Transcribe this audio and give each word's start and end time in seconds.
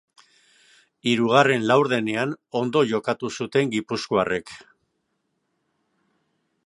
Hirugarren 1.09 1.67
laurdenean 1.71 2.33
ondo 2.61 2.83
jokatu 2.93 3.31
zuten 3.41 3.71
gipuzkoarrek. 3.75 4.55